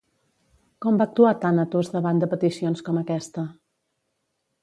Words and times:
Com 0.85 0.95
va 1.01 1.05
actuar 1.09 1.33
Tànatos 1.43 1.91
davant 1.97 2.23
de 2.23 2.31
peticions 2.33 2.83
com 2.89 2.99
aquesta? 3.03 3.47